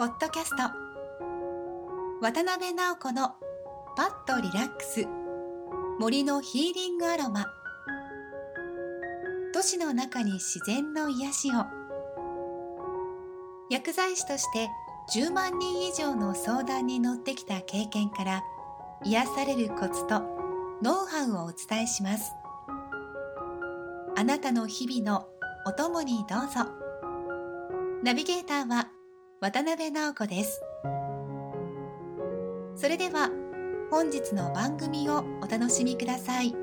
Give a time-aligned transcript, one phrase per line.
[0.00, 0.62] ポッドキャスト。
[2.22, 3.34] 渡辺直子の
[3.98, 5.06] パッとリラックス。
[5.98, 7.44] 森のヒーリングアロマ。
[9.52, 11.66] 都市の中に自然の癒しを。
[13.68, 14.70] 薬剤師として
[15.14, 18.42] 10万人以上の相談に乗ってきた経験から
[19.04, 20.22] 癒されるコツと
[20.82, 22.32] ノウハウをお伝えします。
[24.16, 25.28] あなたの日々の
[25.66, 26.70] お供にどうぞ。
[28.02, 28.88] ナビゲーターは
[29.42, 30.60] 渡辺直子です。
[32.76, 33.30] それでは
[33.90, 36.54] 本日の番組をお楽しみください。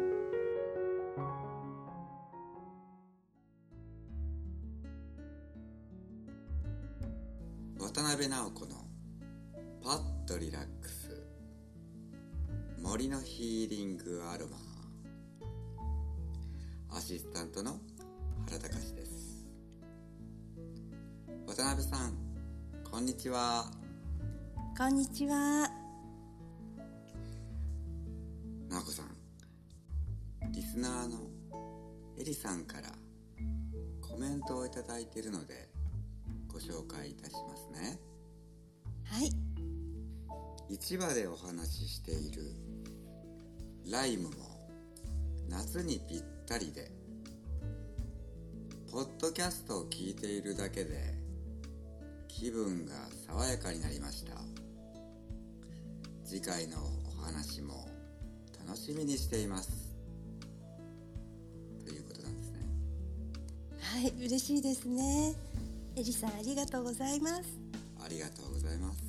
[7.79, 8.75] 渡辺直子の
[9.83, 11.25] パッとリラックス。
[12.79, 14.57] 森のヒーリングアロマ。
[16.95, 17.79] アシスタントの
[18.45, 19.47] 原隆です。
[21.47, 22.26] 渡辺さん
[22.97, 23.71] こんにちは。
[24.75, 25.69] こんにちは。
[28.71, 31.19] 直子さんリスナーの
[32.19, 32.89] エリさんから
[34.01, 35.69] コメントをいただいているので
[36.47, 37.99] ご紹介いたしますね。
[39.03, 39.29] はい。
[40.73, 42.41] 市場でお話ししている
[43.91, 44.31] ライムも
[45.47, 46.89] 夏にぴったりで
[48.91, 51.16] ポッドキャストを聞いているだけで
[52.39, 52.93] 気分が
[53.25, 54.33] 爽やかになりました。
[56.23, 56.77] 次回の
[57.19, 57.87] お話も
[58.63, 59.95] 楽しみにしています。
[61.83, 62.59] ということなんですね。
[63.79, 65.33] はい嬉しいですね。
[65.95, 67.43] エリさんありがとうございます。
[68.05, 68.99] ありがとうございます。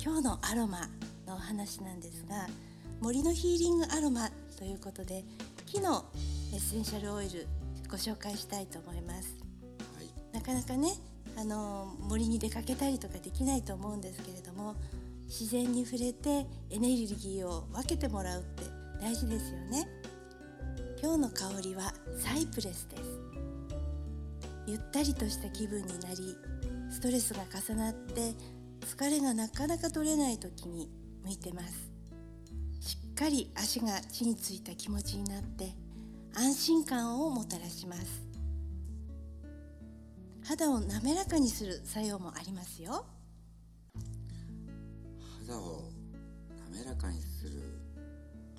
[0.00, 0.82] 今日のアロマ
[1.26, 2.46] のお話なんですが
[3.00, 5.24] 森のヒーリングアロマということで
[5.66, 6.04] 木の
[6.52, 7.48] エッセンシャルオイル
[7.90, 9.34] ご紹介したいと思います、
[9.96, 10.08] はい。
[10.32, 10.92] なかなかね
[11.36, 14.74] あの森に出かけたりとかできないと思うんですけれども
[15.26, 18.64] 自然に触れてエネルギーを分けてもらうって
[19.00, 19.86] 大事ですよね。
[21.02, 23.02] 今日の香りはサイプレスです。
[24.66, 26.36] ゆったりとした気分になり
[26.90, 28.34] ストレスが重なって
[28.80, 30.88] 疲れがなかなか取れない時に
[31.24, 31.90] 向いてます。
[32.80, 35.74] しっかり足が地についた気持ちになって
[36.34, 38.35] 安心感をもたらします。
[40.48, 43.04] 肌を滑らかにする作用もありますよ。
[45.44, 45.90] 肌を
[46.70, 47.62] 滑らかにする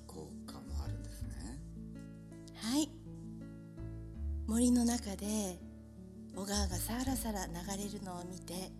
[0.06, 1.58] 効果もあるんですね。
[2.56, 2.90] はい。
[4.46, 5.58] 森の中で
[6.36, 8.70] 小川がさらさら流れるのを見て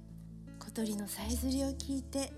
[0.59, 2.31] 小鳥のさえずりを聞いて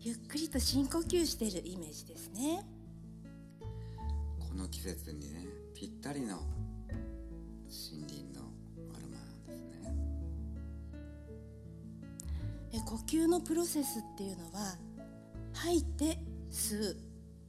[0.00, 2.66] ゆっくりと深呼吸しているイメージですね。
[4.40, 5.46] この季節にね
[5.76, 6.38] ぴったりの
[7.68, 8.31] 森林
[12.92, 14.76] 呼吸のプロセスっていうのは
[15.54, 16.18] 吐いて
[16.50, 16.96] 吸う。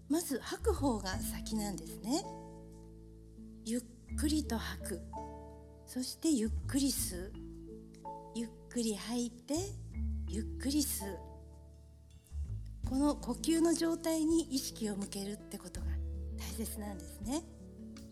[0.08, 2.24] まず吐く方が先なんですね。
[3.66, 3.82] ゆっ
[4.18, 5.02] くりと吐く。
[5.86, 7.34] そしてゆっくり吸う。
[8.34, 9.56] ゆっくり吐いて
[10.30, 11.20] ゆっくり吸う。
[12.88, 15.88] この呼吸の状態に意識を向けるってことが
[16.38, 17.44] 大切なんですね。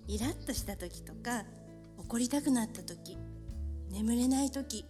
[0.06, 1.46] イラッとした時とか
[1.98, 3.18] 怒りたくなった時
[3.90, 4.84] 眠れない時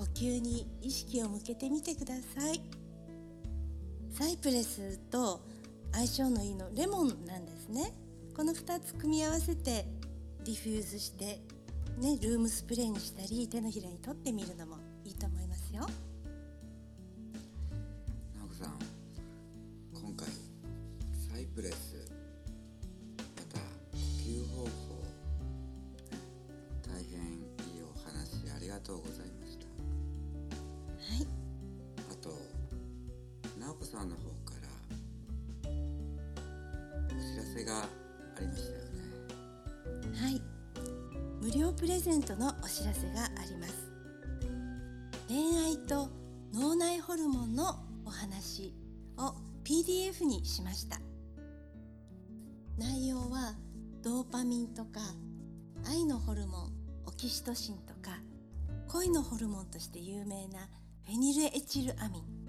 [0.00, 2.62] 呼吸に意識を向けてみてください。
[4.10, 5.42] サイプレスと
[5.92, 7.92] 相性のいいのレモンなんですね。
[8.34, 9.84] この2つ組み合わせて
[10.42, 11.42] ディフューズして
[11.98, 15.49] ねルームスプレーにしたり手のひらに取ってみるのもいいと思います。
[33.80, 34.52] 子さんの方か
[35.64, 35.70] ら
[37.06, 37.86] お知らせがあ
[38.40, 40.20] りましたよね。
[40.22, 40.42] はい。
[41.40, 43.90] 無料プレゼントのお知らせがあります。
[45.28, 46.10] 恋愛と
[46.52, 48.74] 脳内ホルモンのお話
[49.16, 49.34] を
[49.64, 51.00] PDF にしました。
[52.76, 53.54] 内容は
[54.02, 55.00] ドーパミンとか
[55.86, 56.72] 愛のホルモン
[57.06, 58.18] オキシトシンとか
[58.88, 60.68] 恋のホルモンとして有名な
[61.06, 62.39] フェニルエチルアミン。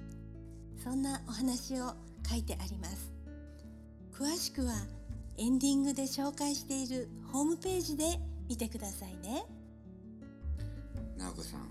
[0.83, 1.94] そんなお話を
[2.28, 3.12] 書いてあります。
[4.13, 4.74] 詳しくは
[5.38, 9.45] エンディングで紹介しているホームページで見てくださいね。
[11.18, 11.69] 直子さん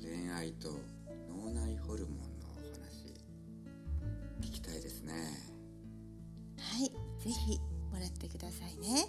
[0.00, 0.70] 恋愛と
[1.28, 3.14] 脳内ホルモンのお話
[4.40, 5.12] 聞きたいですね。
[6.58, 6.90] はい
[7.22, 7.58] ぜひ
[7.92, 9.06] もらってくださいね。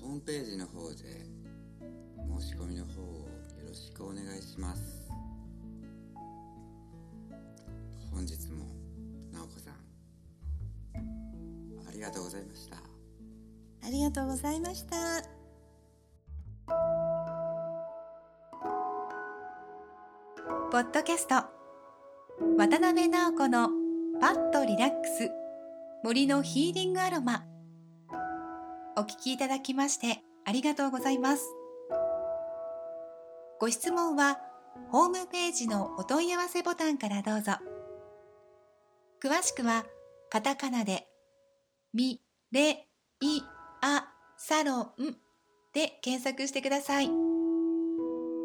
[0.00, 0.96] ホームページの方で
[2.38, 4.99] 申し込みの方をよろろしくお願いします
[8.10, 8.66] 本日も
[9.32, 9.74] 直子さん
[11.88, 12.76] ありがとうございました。
[12.76, 14.96] ありがとうございました。
[20.70, 21.34] ポッドキャスト
[22.56, 23.70] 渡辺直子の
[24.20, 25.30] パッとリラックス
[26.04, 27.44] 森のヒーリングアロマ。
[28.96, 31.44] お聞きいただきましてありがとうございます。
[33.58, 34.38] ご質問は
[34.90, 37.52] ホームページのお問い合わせボタンからどうぞ。
[39.22, 39.84] 詳しくは
[40.30, 41.06] カタカナで
[41.92, 42.22] ミ
[42.52, 42.88] レ
[43.20, 43.42] イ
[43.82, 44.06] ア
[44.38, 45.16] サロン
[45.74, 47.10] で検索してください。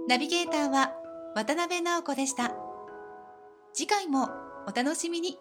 [0.08, 0.92] ナビゲーターは
[1.34, 2.54] 渡辺直子でした。
[3.74, 4.30] 次回も
[4.68, 5.38] お楽しみに。